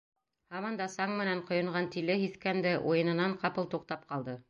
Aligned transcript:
Һаман 0.55 0.79
да 0.79 0.87
саң 0.93 1.13
менән 1.19 1.45
ҡойонған 1.51 1.91
тиле 1.97 2.17
һиҫкәнде, 2.25 2.75
уйынынан 2.91 3.41
ҡапыл 3.47 3.73
туҡтап 3.77 4.13
ҡалды. 4.13 4.37